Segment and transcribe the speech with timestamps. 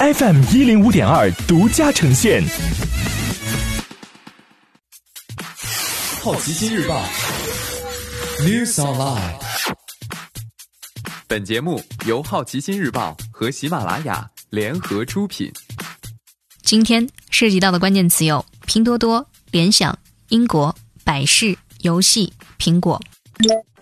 [0.00, 2.40] FM 一零五点二独家呈现。
[6.22, 7.04] 好奇心日报
[8.38, 9.34] ，News Online。
[11.26, 15.50] 本节目由好奇心日报和喜马拉雅联合出品。
[16.62, 20.72] 今天涉及到的关键词有：拼多多、联想、英国、
[21.02, 23.02] 百事、游戏、苹果。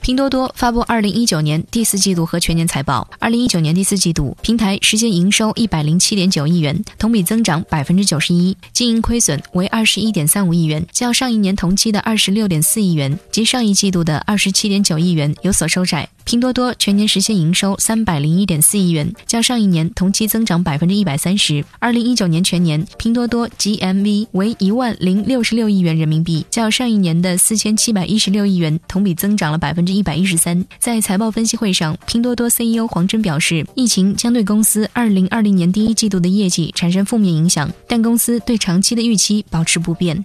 [0.00, 3.06] 拼多多发布二零一九年第四季度和全年财报。
[3.18, 16.08] 二零一九年第四季度，平台实现营收一百零七点九亿元，同比增长百分之九十一；经营亏损为二十一点三五亿元，较上一年同期的二十六点四亿元及上一季度的二十七点九亿元有所收窄。
[16.24, 21.64] 拼多多全年实现营收三百零一点四亿元，较上一年同期增长百分之一百三十。
[21.78, 30.64] 二零一九年全年，拼多多 GMV 为一万零六十六亿元人民币，较上一年的四千七百一十六亿元同比增长了百分之一百一十三。
[30.78, 40.24] 在财报分析会上，拼多多 CEO 黄峥表示，疫情将对公司二零二零年第一季度的业绩产生负面影响，但公司对长期的预期保持不变。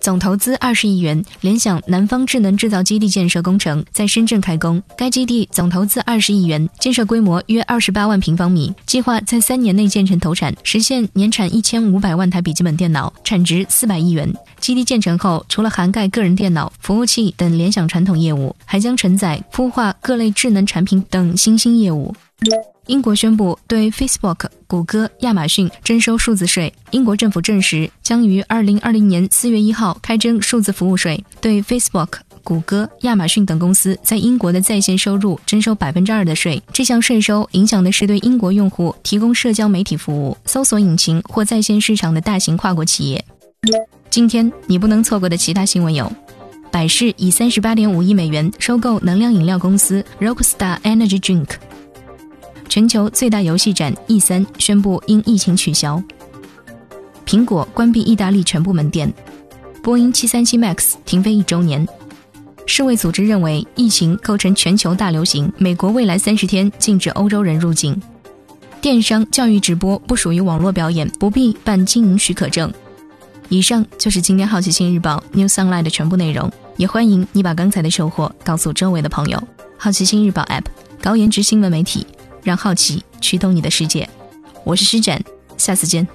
[0.00, 4.82] 总投资二十亿元，联想南方智能制造基地建设工程在深圳开工。
[4.98, 14.30] 该基地总投资二十亿元，建设规模约二十八万平方米，计划在三年内建成投产，实现年产一千五百万台笔记本电脑，产值四百亿元。
[14.60, 22.14] 基地建成后，除了涵盖个人电脑、服务器等联想传统业务，还将承载孵化各类智能产品等新兴业务。
[22.86, 26.72] 英国宣布对 Facebook、谷歌、亚马逊征收数字税。
[26.90, 32.08] 英国政府证实，将于二零二零年四月一号开征数字服务税，对 Facebook、
[32.42, 36.62] 谷歌、亚马逊等公司在英国的在线收入征收百分之二的税。
[36.72, 43.24] 这项税收影响的是对英国用户提供社交媒体服务、搜索引擎或在线市场的大型跨国企业。
[44.10, 46.12] 今天你不能错过的其他新闻有：
[46.70, 51.48] 百事以三十八点五亿美元收购能量饮料公司 Rockstar Energy Drink。
[52.74, 56.02] 全球最大游戏展 E 三宣布因疫情取消。
[57.24, 59.14] 苹果关闭意大利全部门店。
[59.80, 61.86] 波音737 MAX 停飞一周年。
[62.66, 68.02] 世卫组织认为疫情构成全球大流行，美国未来三十天禁止欧洲人入境。
[68.80, 72.74] 电商教育直播不属于网络表演，不必办经营许可证。
[73.50, 79.40] 以上就是今天好奇心日报 New Sunlight 的全部内容，也欢迎你把刚才的收获告诉周围的朋友。
[79.78, 80.64] 好奇心日报 App
[81.00, 82.04] 高颜值新闻媒体。
[82.44, 84.08] 让好奇驱动你的世界，
[84.62, 85.20] 我是施展，
[85.56, 86.06] 下次见。